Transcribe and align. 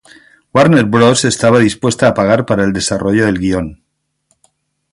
Warner 0.51 0.85
Bros 0.93 1.25
estaba 1.25 1.59
dispuesta 1.59 2.07
a 2.07 2.15
pagar 2.15 2.47
para 2.47 2.63
el 2.63 2.73
desarrollo 2.73 3.27
del 3.27 3.37
guion. 3.37 3.83